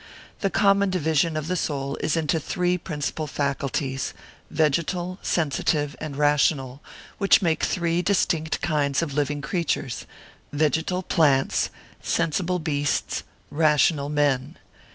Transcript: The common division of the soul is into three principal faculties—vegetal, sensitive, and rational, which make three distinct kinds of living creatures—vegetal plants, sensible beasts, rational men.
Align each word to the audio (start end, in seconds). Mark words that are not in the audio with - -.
The 0.39 0.49
common 0.49 0.89
division 0.89 1.37
of 1.37 1.45
the 1.45 1.55
soul 1.55 1.95
is 1.97 2.17
into 2.17 2.39
three 2.39 2.75
principal 2.75 3.27
faculties—vegetal, 3.27 5.19
sensitive, 5.21 5.95
and 6.01 6.15
rational, 6.17 6.81
which 7.19 7.43
make 7.43 7.61
three 7.61 8.01
distinct 8.01 8.63
kinds 8.63 9.03
of 9.03 9.13
living 9.13 9.43
creatures—vegetal 9.43 11.03
plants, 11.03 11.69
sensible 12.01 12.57
beasts, 12.57 13.21
rational 13.51 14.09
men. 14.09 14.57